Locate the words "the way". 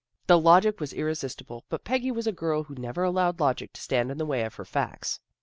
4.17-4.43